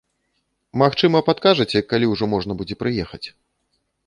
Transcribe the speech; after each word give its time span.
Магчыма, 0.81 1.21
падкажаце, 1.27 1.83
калі 1.93 2.05
ўжо 2.13 2.31
можна 2.33 2.59
будзе 2.63 2.75
прыехаць? 2.81 3.23